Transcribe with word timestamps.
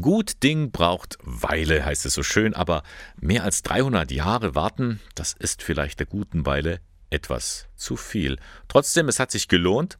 Gut 0.00 0.42
Ding 0.42 0.70
braucht 0.70 1.18
Weile, 1.22 1.84
heißt 1.84 2.06
es 2.06 2.14
so 2.14 2.22
schön, 2.22 2.54
aber 2.54 2.82
mehr 3.20 3.44
als 3.44 3.62
300 3.62 4.10
Jahre 4.10 4.54
warten, 4.54 5.00
das 5.14 5.32
ist 5.32 5.62
vielleicht 5.62 5.98
der 5.98 6.06
guten 6.06 6.46
Weile 6.46 6.80
etwas 7.10 7.66
zu 7.74 7.96
viel. 7.96 8.38
Trotzdem, 8.68 9.08
es 9.08 9.18
hat 9.18 9.30
sich 9.30 9.48
gelohnt, 9.48 9.98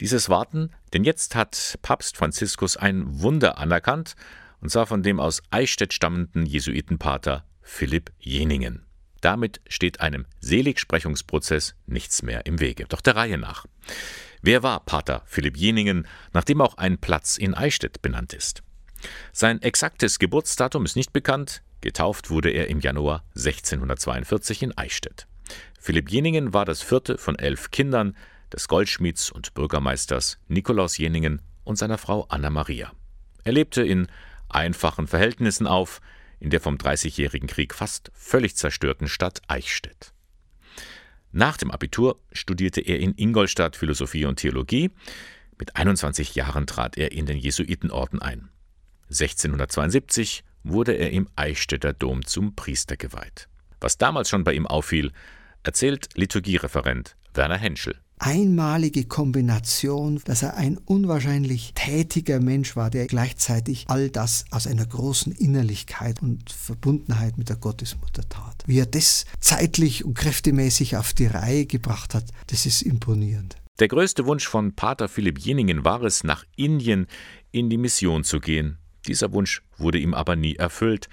dieses 0.00 0.28
Warten, 0.28 0.70
denn 0.92 1.04
jetzt 1.04 1.34
hat 1.34 1.78
Papst 1.82 2.16
Franziskus 2.16 2.76
ein 2.76 3.20
Wunder 3.20 3.58
anerkannt, 3.58 4.14
und 4.60 4.70
zwar 4.70 4.86
von 4.86 5.02
dem 5.02 5.18
aus 5.18 5.42
Eichstätt 5.50 5.92
stammenden 5.92 6.46
Jesuitenpater 6.46 7.44
Philipp 7.62 8.12
Jeningen. 8.20 8.86
Damit 9.20 9.60
steht 9.68 10.00
einem 10.00 10.26
Seligsprechungsprozess 10.40 11.74
nichts 11.86 12.22
mehr 12.22 12.46
im 12.46 12.60
Wege. 12.60 12.86
Doch 12.88 13.00
der 13.00 13.16
Reihe 13.16 13.38
nach. 13.38 13.66
Wer 14.40 14.62
war 14.62 14.80
Pater 14.80 15.22
Philipp 15.26 15.56
Jeningen, 15.56 16.06
nachdem 16.32 16.60
auch 16.60 16.76
ein 16.76 16.98
Platz 16.98 17.38
in 17.38 17.54
Eichstätt 17.54 18.02
benannt 18.02 18.32
ist? 18.32 18.62
Sein 19.32 19.60
exaktes 19.62 20.18
Geburtsdatum 20.18 20.84
ist 20.84 20.96
nicht 20.96 21.12
bekannt, 21.12 21.62
getauft 21.80 22.30
wurde 22.30 22.50
er 22.50 22.68
im 22.68 22.80
Januar 22.80 23.24
1642 23.34 24.62
in 24.62 24.76
Eichstätt. 24.76 25.26
Philipp 25.78 26.10
Jeningen 26.10 26.52
war 26.52 26.64
das 26.64 26.82
vierte 26.82 27.18
von 27.18 27.38
elf 27.38 27.70
Kindern 27.70 28.16
des 28.52 28.68
Goldschmieds 28.68 29.30
und 29.30 29.54
Bürgermeisters 29.54 30.38
Nikolaus 30.48 30.98
Jeningen 30.98 31.42
und 31.64 31.76
seiner 31.76 31.98
Frau 31.98 32.26
Anna 32.28 32.50
Maria. 32.50 32.92
Er 33.44 33.52
lebte 33.52 33.82
in 33.82 34.06
einfachen 34.48 35.06
Verhältnissen 35.06 35.66
auf, 35.66 36.00
in 36.38 36.50
der 36.50 36.60
vom 36.60 36.78
Dreißigjährigen 36.78 37.48
Krieg 37.48 37.74
fast 37.74 38.10
völlig 38.14 38.56
zerstörten 38.56 39.08
Stadt 39.08 39.42
Eichstätt. 39.48 40.12
Nach 41.30 41.56
dem 41.56 41.70
Abitur 41.70 42.20
studierte 42.32 42.80
er 42.80 42.98
in 42.98 43.14
Ingolstadt 43.16 43.76
Philosophie 43.76 44.26
und 44.26 44.36
Theologie. 44.36 44.90
Mit 45.58 45.76
21 45.76 46.34
Jahren 46.34 46.66
trat 46.66 46.98
er 46.98 47.12
in 47.12 47.26
den 47.26 47.38
Jesuitenorden 47.38 48.20
ein. 48.20 48.50
1672 49.12 50.44
wurde 50.64 50.92
er 50.92 51.10
im 51.10 51.28
Eichstätter 51.36 51.92
Dom 51.92 52.24
zum 52.24 52.54
Priester 52.54 52.96
geweiht. 52.96 53.48
Was 53.80 53.98
damals 53.98 54.28
schon 54.28 54.44
bei 54.44 54.54
ihm 54.54 54.66
auffiel, 54.66 55.12
erzählt 55.62 56.08
Liturgiereferent 56.14 57.16
Werner 57.34 57.58
Henschel 57.58 57.98
einmalige 58.22 59.04
Kombination, 59.04 60.20
dass 60.24 60.42
er 60.42 60.56
ein 60.56 60.78
unwahrscheinlich 60.78 61.72
tätiger 61.74 62.38
Mensch 62.38 62.76
war, 62.76 62.88
der 62.88 63.06
gleichzeitig 63.06 63.86
all 63.88 64.10
das 64.10 64.44
aus 64.50 64.68
einer 64.68 64.86
großen 64.86 65.32
Innerlichkeit 65.32 66.22
und 66.22 66.50
Verbundenheit 66.50 67.36
mit 67.36 67.48
der 67.48 67.56
Gottesmutter 67.56 68.28
tat. 68.28 68.62
Wie 68.66 68.78
er 68.78 68.86
das 68.86 69.24
zeitlich 69.40 70.04
und 70.04 70.14
kräftemäßig 70.14 70.96
auf 70.96 71.14
die 71.14 71.26
Reihe 71.26 71.66
gebracht 71.66 72.14
hat, 72.14 72.26
das 72.46 72.64
ist 72.64 72.82
imponierend. 72.82 73.56
Der 73.80 73.88
größte 73.88 74.24
Wunsch 74.26 74.46
von 74.46 74.76
Pater 74.76 75.08
Philipp 75.08 75.40
Jeningen 75.40 75.84
war 75.84 76.02
es, 76.02 76.22
nach 76.22 76.44
Indien 76.54 77.08
in 77.50 77.70
die 77.70 77.78
Mission 77.78 78.22
zu 78.22 78.38
gehen. 78.38 78.78
Dieser 79.06 79.32
Wunsch 79.32 79.62
wurde 79.76 79.98
ihm 79.98 80.14
aber 80.14 80.36
nie 80.36 80.56
erfüllt. 80.56 81.08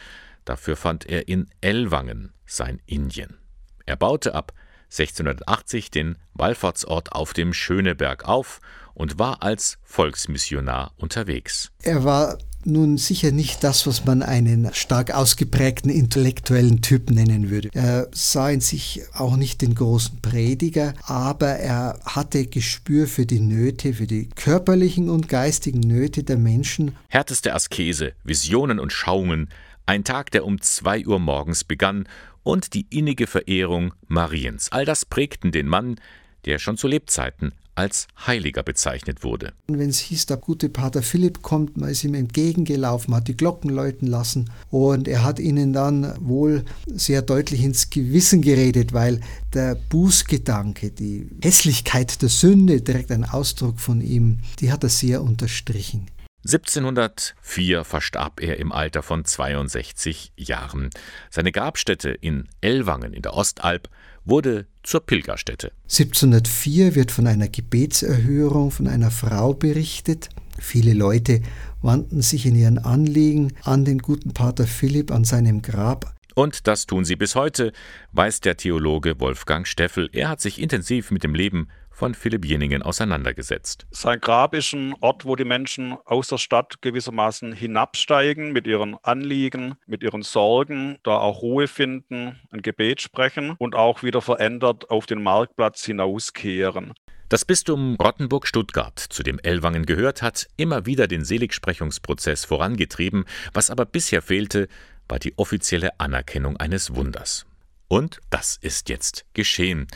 Dafür 0.46 0.76
fand 0.76 1.06
er 1.06 1.28
in 1.28 1.50
Ellwangen 1.62 2.34
sein 2.46 2.82
Indien. 2.86 3.38
Er 3.86 3.96
baute 3.96 4.34
ab 4.36 4.54
1680 4.92 5.92
den 5.92 6.18
Wallfahrtsort 6.34 7.12
auf 7.12 7.34
dem 7.34 7.54
Schöneberg 7.54 8.28
auf 8.28 8.60
und 8.94 9.20
war 9.20 9.44
als 9.44 9.78
Volksmissionar 9.84 10.94
unterwegs. 10.98 11.72
Er 11.84 12.04
war 12.04 12.38
nun 12.70 12.98
sicher 12.98 13.32
nicht 13.32 13.64
das, 13.64 13.86
was 13.88 14.06
man 14.06 14.24
einen 14.24 14.74
stark 14.74 15.12
ausgeprägten 15.12 15.90
intellektuellen 15.90 16.82
Typ 16.82 17.10
nennen 17.10 17.50
würde. 17.50 17.70
Er 17.74 18.08
sah 18.14 18.50
in 18.50 18.62
sich 18.62 19.02
auch 19.14 19.36
nicht 19.36 19.62
den 19.62 19.76
großen 19.76 20.22
Prediger, 20.22 20.94
aber 21.04 21.48
er 21.48 22.00
hatte 22.06 22.46
Gespür 22.46 23.08
für 23.08 23.26
die 23.26 23.42
Nöte, 23.42 23.94
für 23.94 24.08
die 24.08 24.30
körperlichen 24.30 25.10
und 25.10 25.28
geistigen 25.28 25.82
Nöte 25.82 26.24
der 26.24 26.38
Menschen. 26.38 26.96
Härteste 27.10 27.54
Askese, 27.54 28.14
Visionen 28.24 28.80
und 28.80 28.94
Schauungen, 28.94 29.50
ein 29.86 30.04
Tag, 30.04 30.32
der 30.32 30.46
um 30.46 30.62
zwei 30.62 31.06
Uhr 31.06 31.20
morgens 31.20 31.64
begann 31.64 32.08
und 32.44 32.74
die 32.74 32.86
innige 32.90 33.28
Verehrung 33.28 33.94
Mariens. 34.08 34.72
All 34.72 34.86
das 34.86 35.06
prägten 35.06 35.52
den 35.52 35.68
Mann, 35.68 36.00
der 36.46 36.60
schon 36.60 36.78
zu 36.78 36.88
Lebzeiten 36.88 37.54
als 37.80 38.08
Heiliger 38.28 38.62
bezeichnet 38.62 39.24
wurde. 39.24 39.54
Wenn 39.68 39.90
es 39.90 40.00
hieß, 40.00 40.26
der 40.26 40.38
gute 40.38 40.68
Pater 40.68 41.02
Philipp 41.02 41.42
kommt, 41.42 41.78
man 41.78 41.90
ist 41.90 42.04
ihm 42.04 42.14
entgegengelaufen, 42.14 43.16
hat 43.16 43.30
die 43.30 43.38
Glocken 43.38 43.70
läuten 43.70 44.08
lassen 44.08 44.52
und 44.70 45.08
er 45.08 45.24
hat 45.24 45.40
ihnen 45.40 45.72
dann 45.72 46.14
wohl 46.20 46.66
sehr 46.86 47.22
deutlich 47.22 47.64
ins 47.64 47.90
Gewissen 47.90 48.42
geredet, 48.42 48.94
weil 48.94 49.22
der 49.54 49.76
Bußgedanke, 49.76 50.92
die 50.92 51.30
Hässlichkeit 51.42 52.22
der 52.22 52.30
Sünde, 52.30 52.82
direkt 52.82 53.12
ein 53.12 53.24
Ausdruck 53.24 53.80
von 53.80 54.02
ihm, 54.02 54.40
die 54.60 54.72
hat 54.72 54.84
er 54.84 54.90
sehr 54.90 55.24
unterstrichen. 55.24 56.08
1704 56.46 57.84
verstarb 57.84 58.42
er 58.42 58.58
im 58.58 58.72
Alter 58.72 59.04
von 59.04 59.26
62 59.26 60.32
Jahren. 60.38 60.90
Seine 61.30 61.52
Grabstätte 61.52 62.10
in 62.10 62.48
Ellwangen 62.62 63.14
in 63.14 63.22
der 63.22 63.34
Ostalb 63.34 63.90
wurde 64.24 64.66
zur 64.84 65.06
Pilgerstätte. 65.06 65.72
1704 65.84 66.96
wird 66.96 67.12
von 67.12 67.28
einer 67.28 67.50
Gebetserhörung 67.50 68.72
von 68.72 68.88
einer 68.88 69.12
Frau 69.12 69.54
berichtet. 69.54 70.30
Viele 70.60 70.94
Leute 70.94 71.42
wandten 71.82 72.22
sich 72.22 72.46
in 72.46 72.56
ihren 72.56 72.78
Anliegen 72.78 73.54
an 73.64 73.86
den 73.86 74.00
guten 74.00 74.34
Pater 74.34 74.68
Philipp 74.68 75.12
an 75.12 75.24
seinem 75.24 75.62
Grab. 75.62 76.16
Und 76.36 76.68
das 76.68 76.86
tun 76.86 77.04
sie 77.04 77.18
bis 77.18 77.36
heute, 77.36 77.74
weiß 78.14 78.40
der 78.40 78.56
Theologe 78.56 79.20
Wolfgang 79.20 79.68
Steffel. 79.68 80.10
Er 80.14 80.30
hat 80.30 80.40
sich 80.40 80.62
intensiv 80.62 81.12
mit 81.12 81.24
dem 81.24 81.36
Leben 81.36 81.68
von 82.00 82.16
Philipp 82.16 82.46
Jeningen 82.46 82.82
auseinandergesetzt. 82.82 83.86
Sein 83.92 84.22
Grab 84.22 84.54
ist 84.54 84.72
ein 84.72 84.96
Ort, 85.02 85.26
wo 85.26 85.36
die 85.36 85.44
Menschen 85.44 85.98
aus 86.06 86.30
der 86.30 86.38
Stadt 86.38 86.82
gewissermaßen 86.82 87.52
hinabsteigen 87.52 88.54
mit 88.54 88.68
ihren 88.68 88.96
Anliegen, 89.04 89.76
mit 89.86 90.02
ihren 90.02 90.24
Sorgen, 90.24 90.98
da 91.04 91.18
auch 91.18 91.42
Ruhe 91.42 91.68
finden, 91.68 92.40
ein 92.52 92.62
Gebet 92.62 93.02
sprechen 93.02 93.56
und 93.60 93.76
auch 93.76 94.02
wieder 94.02 94.22
verändert 94.22 94.90
auf 94.90 95.08
den 95.08 95.22
Marktplatz 95.22 95.84
hinauskehren. 95.84 96.94
Das 97.28 97.44
Bistum 97.44 97.98
Rottenburg-Stuttgart, 98.02 98.98
zu 98.98 99.22
dem 99.22 99.38
Ellwangen 99.38 99.86
gehört, 99.86 100.22
hat 100.22 100.48
immer 100.56 100.86
wieder 100.86 101.06
den 101.06 101.26
Seligsprechungsprozess 101.26 102.46
vorangetrieben. 102.46 103.26
Was 103.54 103.70
aber 103.70 103.86
bisher 103.86 104.22
fehlte, 104.22 104.70
war 105.10 105.20
die 105.20 105.38
offizielle 105.38 106.00
Anerkennung 106.00 106.56
eines 106.56 106.96
Wunders. 106.96 107.46
Und 107.90 108.22
das 108.30 108.58
ist 108.62 108.88
jetzt 108.88 109.26
geschehen. 109.34 109.88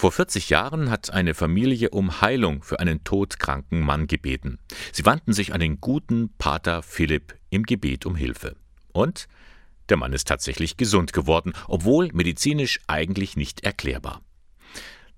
Vor 0.00 0.12
40 0.12 0.48
Jahren 0.48 0.88
hat 0.88 1.12
eine 1.12 1.34
Familie 1.34 1.90
um 1.90 2.22
Heilung 2.22 2.62
für 2.62 2.80
einen 2.80 3.04
todkranken 3.04 3.82
Mann 3.82 4.06
gebeten. 4.06 4.58
Sie 4.92 5.04
wandten 5.04 5.34
sich 5.34 5.52
an 5.52 5.60
den 5.60 5.78
guten 5.78 6.32
Pater 6.38 6.82
Philipp 6.82 7.34
im 7.50 7.64
Gebet 7.64 8.06
um 8.06 8.16
Hilfe. 8.16 8.56
Und 8.94 9.28
der 9.90 9.98
Mann 9.98 10.14
ist 10.14 10.26
tatsächlich 10.26 10.78
gesund 10.78 11.12
geworden, 11.12 11.52
obwohl 11.68 12.08
medizinisch 12.14 12.80
eigentlich 12.86 13.36
nicht 13.36 13.62
erklärbar. 13.62 14.22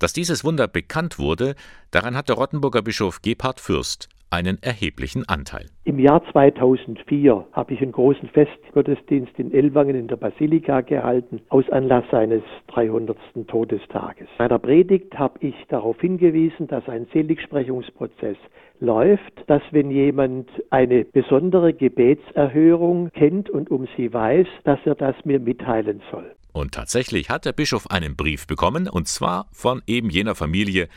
Dass 0.00 0.14
dieses 0.14 0.42
Wunder 0.42 0.66
bekannt 0.66 1.16
wurde, 1.16 1.54
daran 1.92 2.16
hat 2.16 2.28
der 2.28 2.34
Rottenburger 2.34 2.82
Bischof 2.82 3.22
Gebhard 3.22 3.60
Fürst 3.60 4.08
einen 4.32 4.58
erheblichen 4.62 5.28
Anteil. 5.28 5.66
Im 5.84 5.98
Jahr 5.98 6.22
2004 6.32 7.46
habe 7.52 7.74
ich 7.74 7.82
einen 7.82 7.92
großen 7.92 8.28
Festgottesdienst 8.28 9.38
in 9.38 9.52
Ellwangen 9.52 9.96
in 9.96 10.08
der 10.08 10.16
Basilika 10.16 10.80
gehalten, 10.80 11.40
aus 11.48 11.68
Anlass 11.70 12.04
seines 12.10 12.42
300. 12.68 13.16
Todestages. 13.46 14.28
In 14.38 14.44
meiner 14.44 14.58
Predigt 14.58 15.18
habe 15.18 15.38
ich 15.40 15.54
darauf 15.68 16.00
hingewiesen, 16.00 16.66
dass 16.68 16.88
ein 16.88 17.06
Seligsprechungsprozess 17.12 18.36
läuft, 18.80 19.44
dass 19.46 19.62
wenn 19.70 19.90
jemand 19.90 20.48
eine 20.70 21.04
besondere 21.04 21.72
Gebetserhörung 21.72 23.10
kennt 23.12 23.50
und 23.50 23.70
um 23.70 23.86
sie 23.96 24.12
weiß, 24.12 24.46
dass 24.64 24.78
er 24.84 24.94
das 24.94 25.14
mir 25.24 25.40
mitteilen 25.40 26.02
soll. 26.10 26.34
Und 26.52 26.72
tatsächlich 26.72 27.30
hat 27.30 27.46
der 27.46 27.52
Bischof 27.52 27.90
einen 27.90 28.16
Brief 28.16 28.46
bekommen, 28.46 28.88
und 28.88 29.08
zwar 29.08 29.46
von 29.52 29.82
eben 29.86 30.10
jener 30.10 30.34
Familie, 30.34 30.88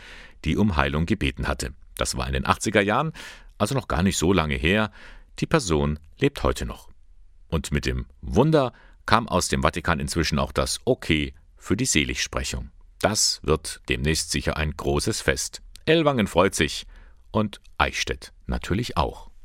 die 0.44 0.58
um 0.58 0.76
Heilung 0.76 1.06
gebeten 1.06 1.48
hatte. 1.48 1.70
Das 1.98 2.18
war 2.18 2.28
in 2.28 2.34
den 2.34 2.46
80er 2.46 2.82
Jahren, 2.82 3.12
also 3.58 3.76
noch 3.76 3.88
gar 3.88 4.04
nicht 4.04 4.18
so 4.18 4.34
lange 4.34 4.56
her. 4.56 4.92
Die 5.40 5.48
Person 5.48 6.00
lebt 6.18 6.44
heute 6.44 6.66
noch. 6.66 6.90
Und 7.48 7.72
mit 7.72 7.86
dem 7.86 8.06
Wunder 8.22 8.74
kam 9.06 9.28
aus 9.28 9.48
dem 9.48 9.62
Vatikan 9.62 10.00
inzwischen 10.00 10.40
auch 10.40 10.52
das 10.52 10.80
Okay 10.86 11.34
für 11.58 11.78
die 11.78 11.86
Seligsprechung. 11.86 12.72
Das 13.00 13.40
wird 13.44 13.82
demnächst 13.90 14.32
sicher 14.32 14.58
ein 14.58 14.72
großes 14.76 15.22
Fest. 15.22 15.62
Ellwangen 15.86 16.28
freut 16.28 16.56
sich 16.56 16.88
und 17.32 17.62
Eichstätt 17.78 18.34
natürlich 18.48 18.98
auch. 18.98 19.30